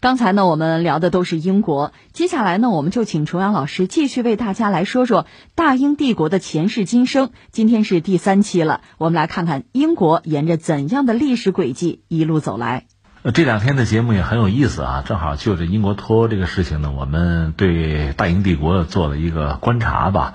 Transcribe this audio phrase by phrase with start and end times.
[0.00, 7.30] 刚才呢，我们聊的都是英国，接下来呢，我们就请重阳老师继续为大家来说说大英帝国的前世今生。
[7.50, 12.84] 今天是第三期了，我们来看看英国沿着怎样的历史轨迹一路走来。
[13.24, 20.34] 呃，这两天的节目也很有意思啊，正好就着英国脱欧这个事情呢，我们对大英帝国做了一个观察吧。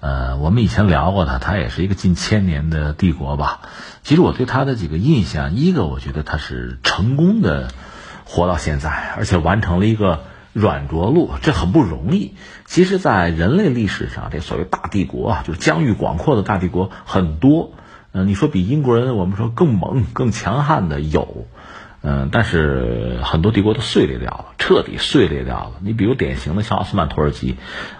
[0.00, 3.60] 呃，我们以前聊过它，它也是一个近千年的帝国吧。
[4.02, 7.68] 其实我对它的几个印象，一个我觉得它是成功的。
[8.24, 12.34] 活到现在，而且完成了一个软着陆，这很不容易。
[12.64, 17.72] 其实，在人类历史上，这所谓大帝国啊，就是疆域广阔的大帝国很多。
[18.12, 21.46] 嗯，你说比英国人我们说更猛、更强悍的有，
[22.00, 25.72] 嗯，但是很多帝国都碎裂掉了，彻底碎裂掉了。
[25.80, 27.56] 你比如典型的像奥斯曼土耳其，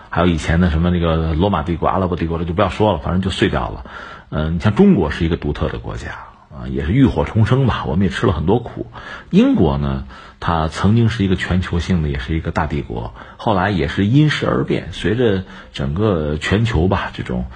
[0.08, 3.84] 还有以前的什么那个罗马帝国、阿拉伯帝国，这就不要说了，反正就碎掉了。
[4.30, 6.08] 嗯，你像中国是一个独特的国家。
[6.54, 8.86] 啊，也是浴火重生吧，我们也吃了很多苦。
[9.30, 10.04] 英国呢，
[10.46, 17.46] 它曾经是一个全球性的，也是一个大帝国，后来也是因时而变，随着整个全球吧这种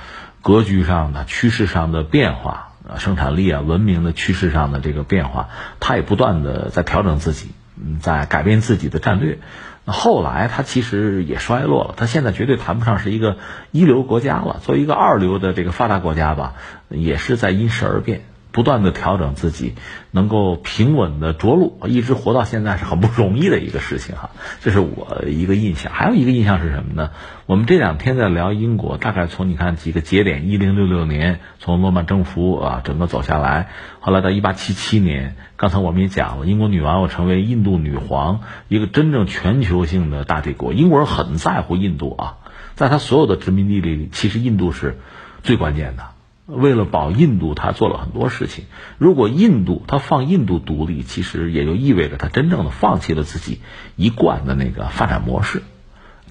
[0.41, 5.51] 格局上的趋势上的变化啊，生产力啊，文明的趋势上的这个变化，
[5.81, 9.39] 它也不断的在调整自己，嗯在改变自己的战略。
[9.85, 13.37] 后来它其实也衰落了，它现在绝对谈不上是一个
[13.71, 16.55] 一流国家了，作为一个二流的这个发达国家吧，
[16.89, 18.23] 也是在因时而变。
[18.59, 19.75] 不断的调整自己，
[20.11, 24.31] 能够平稳的着陆，一直活到现在是很不容易的一个事情哈。
[24.61, 27.11] 这是我一个印象，还有一个印象是什么呢？
[27.47, 33.69] 我们这两天在聊英国，大概从你看几个节点，一零六六年从诺曼征服啊，整个走下来，
[34.01, 40.73] 后来到一八七七年，刚才我们也讲了，英国女王又成为印度女皇，一个真正全球性的大帝国。
[40.73, 42.39] 英国人很在乎印度啊，
[42.75, 44.99] 在他所有的殖民地里，其实印度是
[45.45, 46.18] 最关键的。
[46.49, 48.65] 为了保印度，他做了很多事情。
[48.97, 53.61] 如果印度他放印度独立，其实也就意味着他真正的放弃了自己
[53.97, 55.63] 一贯的那个发展模式。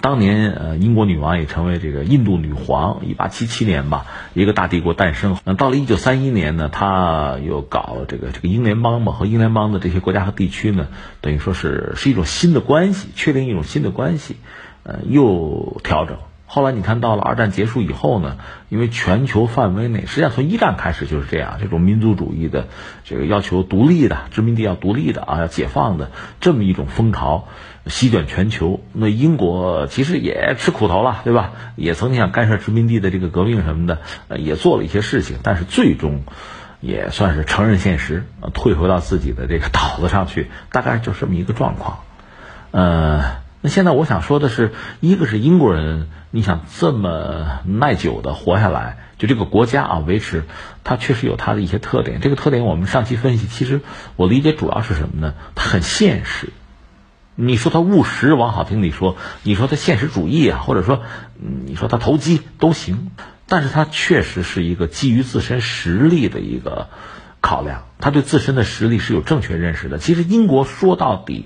[0.02, 5.38] 当年，呃，英国女王也成为这个印度女皇，一八七七年吧，一个大帝国诞生。
[5.44, 10.88] 那到了一九三一年呢，他又搞这个这个英联邦嘛，和英联邦的这些国家和地区呢，
[11.22, 14.36] 等于说是是一种新的关系，确定一种新的关系，
[14.82, 16.18] 呃，又调整。
[16.50, 18.38] 后来你看到了二战结束以后呢，
[18.70, 22.68] 因为全球范围内，实际上从一战开始就是这样，这种民族主义的
[23.04, 26.10] 这个要求独立的殖民地要独立的啊，要解放的
[26.40, 27.50] 这么一种风潮
[27.86, 28.80] 席卷全球。
[28.94, 31.52] 那英国其实也吃苦头了，对吧？
[31.76, 34.00] 也曾经想干涉殖民地的这个革命什么的，
[34.30, 36.24] 呃，也做了一些事情，但是最终
[36.80, 42.00] 也算是承认现实，退回到自己的这个岛子上去，大概就是这么一个状况。
[42.72, 43.22] 呃，
[43.62, 46.10] 那现在我想说的是，一个是英国人。
[46.30, 50.44] 你想这么耐久的活下来，就这个国家啊维持，
[50.84, 52.20] 它确实有它的一些特点。
[52.20, 53.82] 这个特点我们上期分析，其实
[54.18, 55.34] 我理解主要是什么呢？
[55.56, 56.50] 它很现实。
[57.36, 61.02] 你说它务实往好听里说，你说它现实主义啊，或者说
[61.40, 63.12] 你说它投机都行。
[63.48, 66.90] 但是它确实是一个基于自身实力的一个
[67.40, 69.98] 考量，他对自身的实力是有正确认识的。
[69.98, 71.46] 其实英国说到底，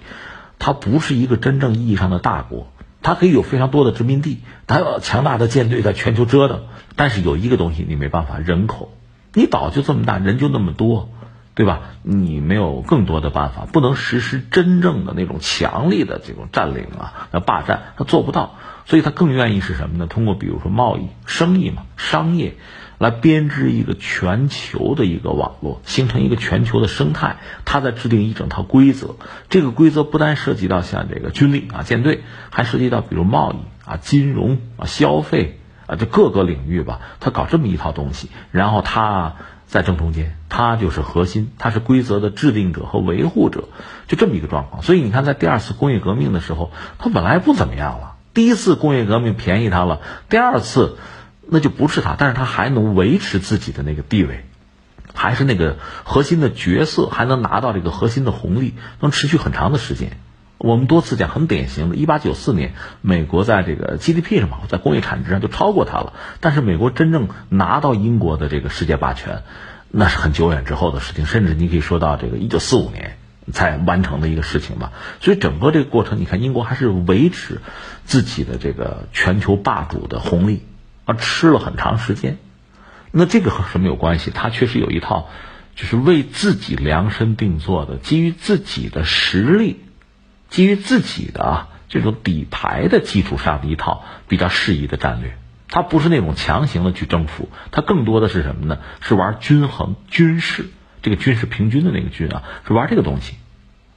[0.62, 2.72] 它不是一个真正意义上的大国。
[3.02, 8.92] 它可以有非常多的殖民地，它有强大的舰队在全球折腾，但是有一个东西你没办法，人口，
[9.34, 11.10] 你岛就这么大，人就那么多，
[11.56, 11.82] 对吧？
[12.04, 18.54] 你没有更多的办法，不能实施真正的那种强力的这种占领啊、霸占，它做不到，
[18.86, 20.08] 所以他更愿意是什么呢？
[20.08, 22.56] 通过比如说贸易、生意嘛，商业。
[22.98, 27.38] 来编织一个全球的一个网络，形成一个全球的生态。
[27.66, 29.16] 他在制定一整套规则，
[29.50, 32.22] 这个规则不单涉及到像这个军力啊、舰队，
[32.52, 37.00] 还涉及到比如贸易啊、金融啊、消费啊，这各个领域吧。
[37.20, 39.34] 他搞这么一套东西，然后他
[39.66, 43.64] 在正中间，他就是核心，他是规则的制定者和维护者，
[44.06, 44.84] 就这么一个状况。
[44.84, 46.70] 所以你看，在第二次工业革命的时候，
[47.00, 48.11] 他本来不怎么样了。
[48.34, 50.98] 第一次工业革命便宜他了，第二次。
[51.54, 54.46] 那就不是他，但是他还能维持自己的那个地位，
[55.14, 60.18] 还是那个核心的角色，还能拿到这个核心的红利，能持续很长的时间。
[60.58, 66.14] 我们多次讲，很典型的，一八九四年，美国在这个 GDP 上嘛，在工业产值上就超过他了。
[66.40, 69.44] 但是美国真正拿到英国的这个世界霸权，
[69.90, 73.18] 那是很久远之后的事情，甚至你可以说到这个一九四五年
[73.52, 74.92] 才完成的一个事情吧。
[75.20, 77.62] 所以整个这个过程，你看英国还是维持
[78.06, 80.64] 自己的这个全球霸主的红利。
[81.04, 82.38] 啊，吃了很长时间，
[83.10, 84.30] 那这个和什么有关系？
[84.30, 85.30] 他确实有一套，
[85.76, 89.80] 就是为自己量身定做的，基于自己的实力，
[90.50, 95.36] 基于自己的啊这种底牌的基础上的一套比较适宜的战略。
[95.70, 98.78] 他不是那种强行的去征服，他更多的是什么呢？
[99.00, 100.68] 是玩均衡军事，
[101.02, 103.36] 这个军事平均的那个军啊，是玩这个东西。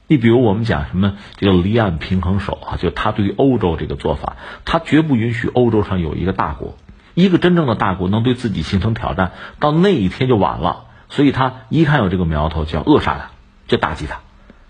[0.07, 6.77] 你比如我们讲什么这个离岸平衡手啊，就他对于欧洲这个做法，他绝不允许欧洲上有一个大国，
[7.15, 10.85] 一个真正的大国能对自己形成挑战，到那一天就晚了。
[11.09, 13.31] 所以他一看有这个苗头，就要扼杀他，
[13.67, 14.19] 就打击他。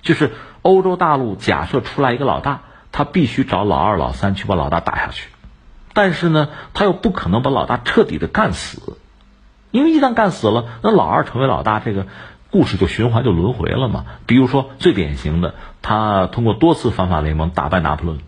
[0.02, 2.62] 就是欧洲大陆假设出来一个老大，
[2.92, 5.30] 他必须找老二、老三去把老大打下去。
[5.94, 8.98] 但是呢，他又不可能把老大彻底的干死，
[9.76, 12.08] 因为一旦干死了，那老二成为老大，这个。
[12.52, 14.06] 故事就循环就轮回了嘛。
[14.28, 18.20] 比如说最典型的，他通过多次反法联盟打败拿破仑，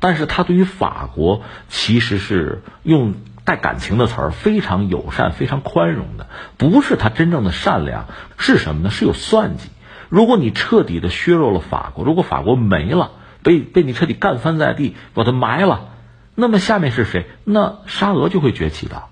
[0.00, 3.14] 但是他对于法国其实是用
[3.44, 6.26] 带感情的词儿，非常友善、非常宽容的，
[6.56, 8.06] 不是他真正的善良，
[8.38, 8.90] 是什么呢？
[8.90, 9.68] 是有算计。
[10.08, 13.12] 如果你彻底的削弱了法国，如果法国没了，
[13.44, 15.90] 被被你彻底干翻在地，把它埋了，
[16.34, 17.26] 那么下面是谁？
[17.44, 19.04] 那沙俄就会崛起的。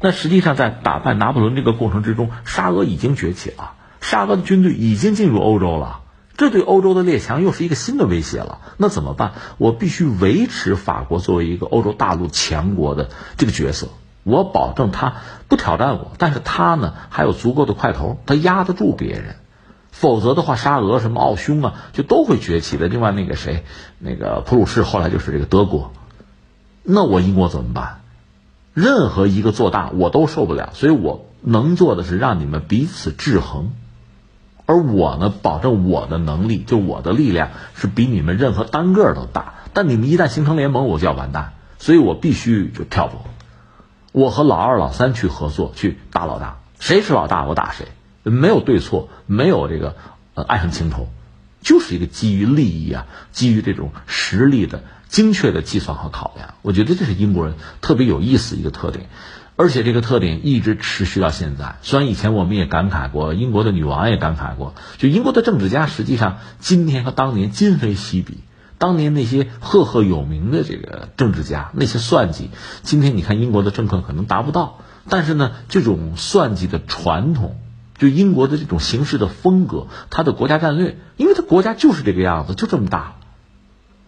[0.00, 3.72] 那实际上在打败拿破仑这个过程之中，沙俄已经崛起了。
[4.00, 6.00] 沙俄的军队已经进入欧洲了，
[6.36, 8.60] 这对欧洲的列强又是一个新的威胁了。
[8.76, 9.32] 那怎么办？
[9.58, 13.88] 我必须维持法国作为一个欧洲大陆强国的这个角色，
[14.22, 15.14] 我保证他
[15.48, 19.36] 不挑战我，但是他呢还有足够的块头，他压得住别人。
[19.90, 22.86] 否则的话，沙俄什么奥匈啊，就都会崛起的。
[22.86, 23.64] 另外那个谁，
[23.98, 25.90] 那个普鲁士后来就是这个德国，
[26.82, 28.02] 那我英国怎么办？
[28.76, 33.70] 任何一个做大我都受不了，所以我能做的是让你们彼此制衡。
[34.66, 39.54] 而我呢，保证我的能力，就我的力量是比你们任何单个都大。
[39.72, 43.16] 但你们一旦形成联盟，我就要完蛋，所以我必须就跳步。
[44.12, 46.58] 我和老二、老三去合作，去打老大。
[46.78, 47.86] 谁是老大，我打谁，
[48.24, 49.96] 没有对错，没有这个
[50.34, 51.08] 呃爱恨情仇，
[51.60, 56.54] 就是一个基于利益啊，基于这种实力的精确的计算和考量。
[56.62, 59.08] 我觉得这是英国人特别有意思一个特点。
[59.58, 61.76] 而且这个特点一直持续到现在。
[61.80, 68.40] 虽然以前我们也感慨过，英国的女王也感慨过，就英国的政治家实际上今天和当年今非昔比。
[68.76, 72.50] 当年那些赫赫有名的这个政治家，那些算计，
[72.82, 74.80] 今天你看英国的政客可能达不到。
[75.08, 77.56] 但是呢，这种算计的传统，
[77.98, 83.16] 就英国的这种行事的风格，他的国家战略，因为他国家就是这个样子，就这么大，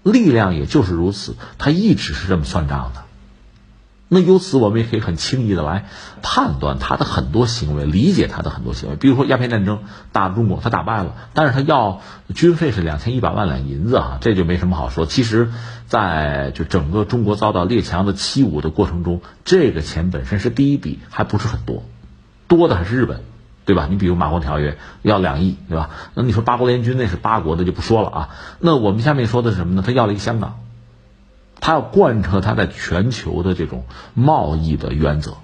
[0.03, 3.03] 力量也就是如此，他一直是这么算账的。
[4.11, 5.85] 那由此，我们也可以很轻易的来
[6.23, 8.97] 判断他的很多行为，理解他的很多行为。
[8.97, 9.81] 比如说鸦片战争
[10.13, 12.01] 打中国，他打败了，但是他要
[12.35, 15.05] 军费是两千一百万两银子啊，这就没什么好说。
[15.05, 15.51] 其实，
[15.89, 21.83] 在就整个中国遭到列强的欺侮的过程中，这个钱本身是第一笔，还不是很多，
[22.47, 23.21] 多的还是日本，
[23.69, 23.87] 对吧？
[23.91, 25.91] 你比如马关条约要两亿，对吧？
[26.15, 28.29] 那你说八国联军那是八国的就不说了啊。
[28.61, 29.83] 那我们下面说的是什么呢？
[29.85, 30.61] 他要了一个香港。
[31.61, 33.85] 他要贯彻他在全球的这种
[34.15, 35.37] 贸易的原则，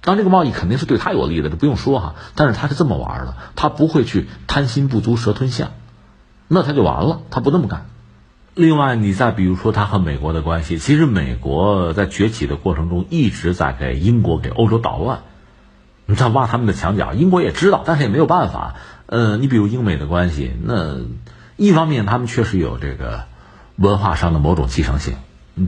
[0.00, 2.14] 当这个贸易肯定是对他有利的，这不用说哈。
[2.36, 5.72] 但是他是这么玩的，他不会去贪心不足蛇吞象，
[6.46, 7.86] 那他就完了，他不那么干。
[8.54, 15.22] 另外，你再比如说他和美国的关系，其实美国在崛起的过程中一直在给英国、给欧洲捣乱，
[16.10, 18.76] 你在挖他们的墙角，英国也知道，但是也没有办法。
[19.04, 21.00] 呃，你比如英美的关系，那
[21.56, 23.24] 一方面他们确实有这个
[23.76, 25.16] 文化上的某种继承性。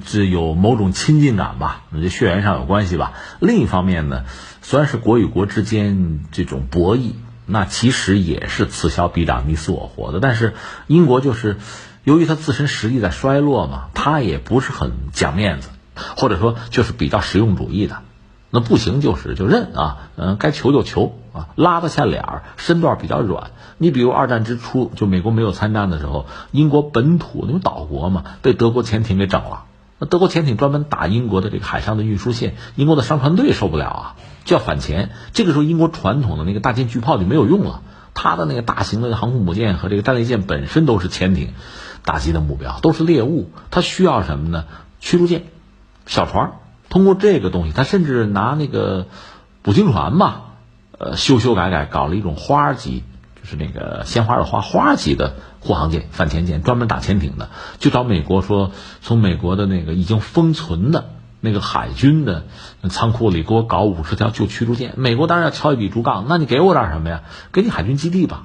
[0.06, 3.12] 这有某种亲近感吧，这血缘上有关系吧。
[3.38, 4.25] 另一方面呢，
[4.62, 7.10] 虽然是国与国之间这种博弈，
[7.44, 10.20] 那其实也是此消彼长、你死我活的。
[10.20, 10.54] 但是
[10.87, 11.58] 英国就是
[12.02, 15.68] 由于它自身实力在衰落嘛，它也不是很讲面子，
[16.16, 17.99] 或者说就是比较实用主义的。
[18.50, 23.52] 那不行就是就认啊，嗯，该求就求啊，拉得下脸儿，身段比较软。
[23.78, 29.64] 你比如二战之初，就美国没有参战的时候，英国本土那种岛国嘛，被德国潜艇给整了。
[29.99, 35.11] 那德国潜艇专门打英国的这个海上的运输线，英国的商船队受不了啊，就要反潜。
[35.33, 37.83] 这个时候，英国传统的那个大舰巨炮就没有用了，
[38.14, 41.52] 它的那个大型的航空母舰和这个战列舰本身都是潜艇
[42.04, 43.50] 打击的目标，都是猎物。
[43.71, 44.64] 它需要什么呢？
[44.99, 45.45] 驱逐舰、
[46.07, 46.52] 小船。
[46.90, 49.06] 通过这个东西，他甚至拿那个
[49.62, 50.42] 捕鲸船嘛，
[50.99, 53.04] 呃，修修改改，搞了一种花级。
[53.42, 58.70] 就是那个鲜花的花花级的护航舰、反潜舰，专门打潜艇的，就找美国说，
[59.00, 61.09] 从美国的那个已经封存的
[61.40, 62.44] 那个海军的
[62.90, 64.92] 仓库里给我搞五十条旧驱逐舰。
[64.97, 67.23] 美国当然要敲一笔竹杠，那你给我点什么呀？
[67.50, 68.44] 给你海军基地吧，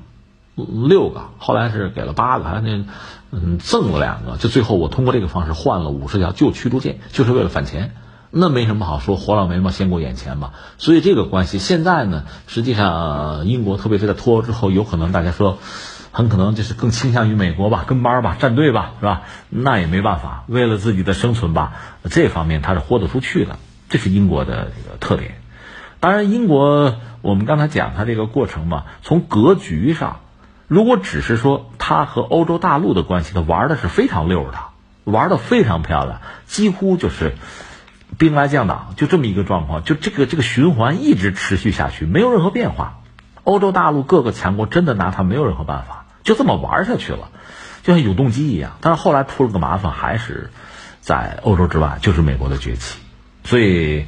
[0.56, 2.86] 六个，后来是给了八个，还那
[3.32, 7.94] 嗯赠了两个，就最后我通过这个方式换了五十条旧驱逐舰，就是为了反潜。
[8.38, 10.52] 那没什么好说，活老眉毛先过眼前嘛。
[10.78, 15.58] 所以这个关系现在呢，实际上英国特别是在脱欧之后，有可能大家说，
[16.12, 19.22] 很可能就是更倾向于美国吧，跟班吧，站队吧，是吧？
[19.50, 21.76] 那也没办法，为了自己的生存吧，
[22.10, 25.36] 这方面他是豁得出去的，这是英国的这个特点。
[26.02, 30.20] 当然，英国我们刚才讲它这个过程嘛，从格局上，
[30.68, 34.58] 如果只是说它和欧洲大陆的关系，它玩的是非常溜的，
[35.06, 37.36] 玩的非常漂亮，几乎就是
[38.18, 43.00] 兵来将挡，就这么一个状况，就这个这个循环一直持续下去，没有任何变化。
[43.44, 47.30] 欧洲大陆各个强国真的拿他没有任何办法，就这么玩下去了，
[47.84, 48.78] 就像永动机一样。
[48.82, 50.50] 但是后来出了个麻烦，还是
[51.02, 53.00] 在欧洲之外，就是美国的崛起。
[53.44, 54.06] 所以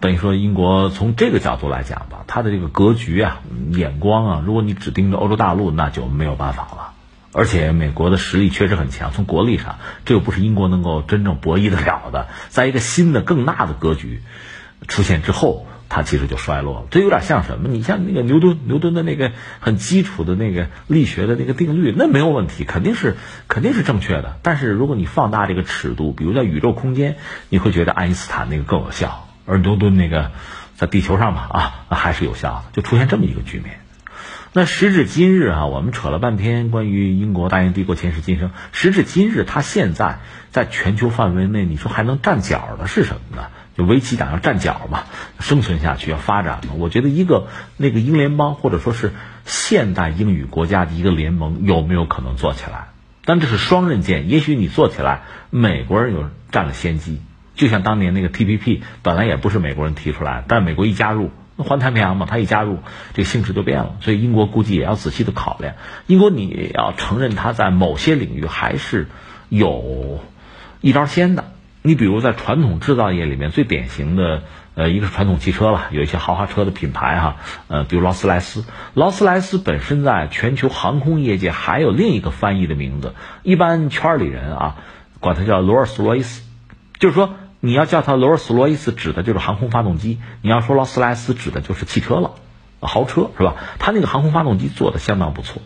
[0.00, 6.89] 等于说，英国从这个角度来讲吧，它的这个格局啊、眼光啊，如果你只盯着欧洲大陆，那就没有办法了。
[7.32, 12.28] 而且美国的实力确实很强，从国力上，这又不是英国能够真正博弈得了的。
[12.48, 14.22] 在一个新的更大的格局
[14.88, 15.66] 出现之后。
[15.92, 17.66] 它其实就衰落了，这有点像什么？
[17.66, 23.16] 你像那个牛顿，牛顿的那个很基础的那个力学的那个定律，那没有问题，肯定是
[23.48, 24.36] 肯定是正确的。
[24.44, 27.16] 但是如果你放大这个尺度，比如在宇宙空间，
[27.48, 30.30] 你会觉得爱因斯坦那个更有效，而牛顿那个
[30.76, 33.80] 在地球上嘛啊还是有效的，就出现这么一个局面。
[34.52, 40.18] 那时至今日啊，我们扯了半天关于英国大英帝国前世今生，时至今日，它现在
[40.50, 43.44] 在全球范围内，你说还能站脚的是什么呢？
[43.76, 45.04] 就围棋讲要站脚嘛，
[45.38, 46.74] 生存下去要发展嘛。
[46.78, 49.12] 我觉得一个那个英联邦或者说是
[49.44, 52.88] 现代英语国家的一个联盟有没有可能做起来？
[53.24, 54.28] 但这是双刃剑。
[54.28, 57.20] 也许你做起来，美国人有占了先机。
[57.54, 61.30] 就像当年那个 T P P，本来也不是美国人提出来，但美国一加入，
[61.64, 62.78] 环太平洋嘛，他一加入，
[63.14, 63.96] 这个性质就变了。
[64.00, 65.74] 所以英国估计也要仔细的考量。
[66.06, 69.08] 英国你要承认他在某些领域还是
[69.48, 70.20] 有
[70.80, 71.52] 一招先的。
[71.82, 74.42] 你比如在传统制造业里面最典型的，
[74.74, 77.36] 呃，一个是传统汽车了，有一些豪华车的品牌哈，
[77.68, 78.64] 呃，比如劳斯莱斯。
[78.92, 84.76] 劳斯莱斯本身在全球航空业界还有另一个翻译的名字，一般圈里人啊，
[85.20, 86.42] 管它叫罗尔斯罗伊斯。
[86.98, 92.32] 就是说，你要叫它罗尔斯罗伊斯，指的就是航空发动机；你要说劳斯莱斯，指的就是汽车了，
[92.80, 93.56] 豪车是吧？
[93.78, 95.62] 它那个航空发动机做的相当不错，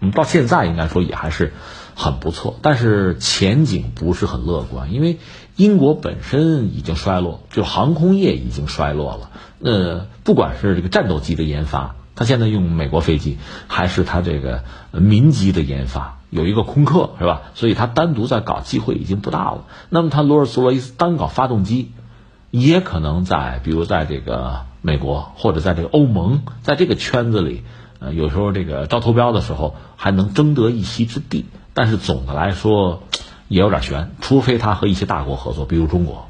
[0.00, 1.52] 嗯，到现在应该说也还是。
[1.96, 5.18] 很不错，但是前景不是很乐观，因为
[5.54, 9.30] 英国本身已经衰落，就航空业已经衰落了。
[9.60, 17.42] 呃，不管是这个战斗机的研发，它现在用美国飞机，还是它这个民机的研发，有一个空客是吧？
[17.54, 19.66] 所以它单独在搞机会已经不大了。
[19.88, 21.92] 那么它罗尔斯罗伊斯单搞发动机，
[22.50, 27.62] 也可能在比如在这个美国或者在这个欧盟，在这个圈子里，
[28.00, 31.46] 呃，有时候这个招投标的时候还能争得一席之地。
[31.72, 33.04] 但是总的来说，
[33.46, 36.28] 也有点悬，除非他和一些大国合作，比如中国，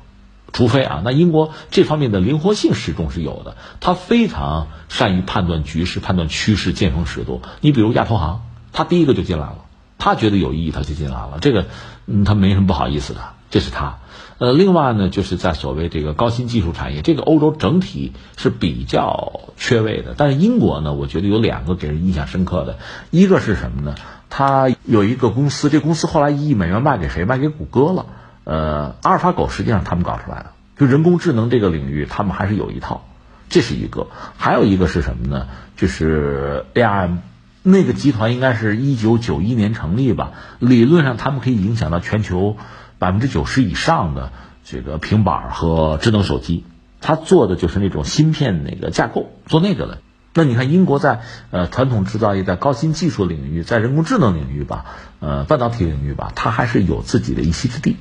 [0.52, 7.40] 除非啊，那英国这方面的灵活性始终是有的，他非常善于判断局势、判断趋势、见风使舵。
[7.60, 8.42] 你比如亚投行，
[8.72, 9.58] 他第一个就进来了，
[10.04, 11.64] 他觉得有意义，他就进来了，这个
[12.04, 13.20] 嗯，他没什么不好意思的，
[13.50, 13.94] 这是他。
[14.36, 22.76] 呃，另外呢，就是在所谓这个高新技术产业，这个欧洲整体是比较缺位的，但是英国呢，我觉得有两个给人印象深刻的，
[23.10, 23.94] 一个是什么呢？
[24.28, 27.24] 他有一个公司，这公司后来一亿美元卖给谁？
[27.24, 28.04] 卖给谷歌了。
[28.44, 33.06] 呃，阿尔法狗实际上他们搞出来的，就人工智能这个领域，他们还是有一套。
[33.48, 35.46] 这是一个，还有一个是什么呢？
[35.78, 37.18] 就是 ARM
[37.66, 40.32] 那个集团，应该是一九九一年成立吧。
[40.58, 42.58] 理论上，他们可以影响到全球
[42.98, 44.32] 百分之九十以上的
[44.66, 46.66] 这个平板和智能手机。
[47.00, 49.98] 他做的就是那种芯片那个架构，做那个的。
[50.34, 54.84] 那你看，英国在呃传统制造业、在高新技术领域、在人工智能领域吧，
[55.20, 57.96] 呃半导体领域吧，它还是有自己的一席之地。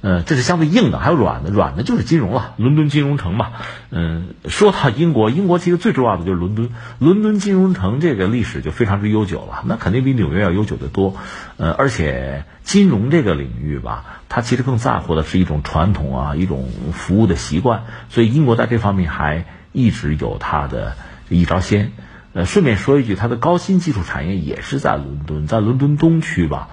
[0.00, 3.52] 呃，这是相对硬的，还有软的，软的就是金融了，伦敦金融城嘛。
[3.90, 11.16] 嗯，说到英国，英国其实最重要的就是伦敦，伦敦金融城这个历史就非常之悠久了，那肯定比纽约要悠久的多。
[11.56, 20.96] 呃，而且金融这个领域吧，它其实更在乎的是一种传统啊，一种服务的习惯，所以英国在这方面还一直有它的。
[21.32, 21.92] 一招鲜，
[22.32, 26.68] 呃，顺便说一句，它的高新技术产业也是在伦敦，在伦敦东区吧，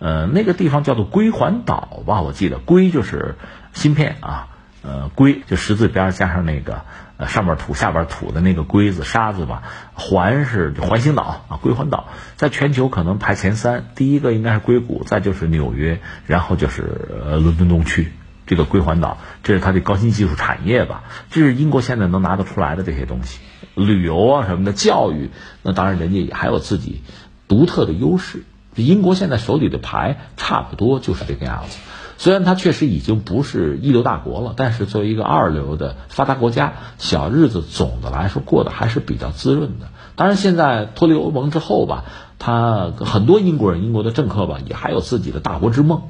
[0.00, 3.36] 呃，那个地方叫做硅环岛吧，我记得硅就是
[3.74, 4.48] 芯片啊，
[4.82, 6.80] 呃，硅就十字边加上那个
[7.18, 16.82] 呃上面土下边土的那个硅子沙子吧，环是环形岛啊，硅环岛在全球可能排前三，第一个应该是硅谷，再就是纽约，然后就是
[17.22, 18.10] 呃伦敦东区
[18.46, 23.38] 这个硅环岛，这是它的高新技术产业吧，这是英国现在能拿得出来的这些东西。
[23.74, 25.30] 旅游啊什么的，教育，
[25.62, 27.02] 那当然人家也还有自己
[27.48, 28.44] 独特的优势。
[28.82, 31.78] 英国现在手里的牌差不多就是这个样子。
[32.18, 39.88] 虽然它确实已经不是一流大国了，但是作为一个二流的发达国家，小日子总的来说过得还是比较滋润的。
[40.16, 42.04] 当然，现在脱离欧盟之后吧，
[42.38, 46.02] 他很多英国人、英国的政客吧，也还有自己的大国之梦。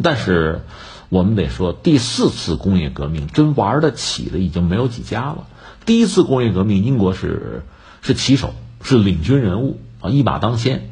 [0.00, 0.60] 但是
[1.08, 5.48] 我们得说，第四次工业革命真玩得起的已经没有几家了。
[5.84, 7.64] 第一次工业革命，英国是
[8.02, 9.80] 是旗手，是领军人物。
[10.00, 10.90] 啊，一马当先，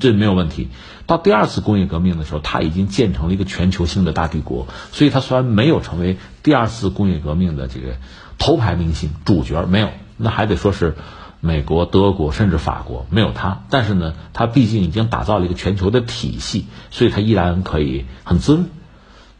[0.00, 0.68] 这没有问题。
[1.06, 7.96] 到第二次工业革命的时候，它已经建成了一个全球性的大帝国，所以它虽然没有成为第二次工业革命的这个
[8.38, 10.96] 头牌明星、主角，没有，那还得说是
[11.40, 18.68] 美国、德国甚至法国没有它，但是呢，它毕竟已经打造了一个全球的体系，所以它依然可以很滋润。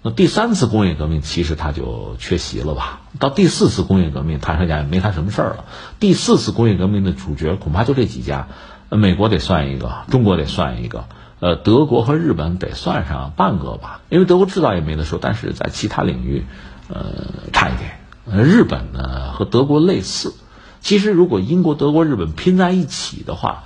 [0.03, 3.01] 那第三次工业革命其实它就缺席了吧？
[3.19, 5.65] 到第四次工业革命，坦率讲也没他什么事儿了。
[5.99, 8.47] 第四次工业革命的主角恐怕就这几家，
[8.91, 11.05] 美国得算一个，中国得算一个，
[11.41, 14.01] 呃，德国和日本得算上半个吧。
[14.09, 16.45] 因为德国制造业没得说，但是在其他领域，
[16.89, 17.99] 呃，差一点。
[18.47, 20.35] 日本呢和德国类似，
[20.81, 23.65] 其实如果英国、德国、日本拼在一起的话，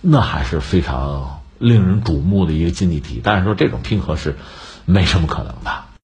[0.00, 3.20] 那还是非常令人瞩目的一个经济体。
[3.22, 4.36] 但是说这种拼合是。
[4.84, 5.91] 没什么可能的。